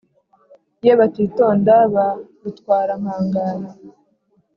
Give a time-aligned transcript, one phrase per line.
[0.85, 2.07] ye batitonda ba
[2.41, 3.69] rutwara-nkangara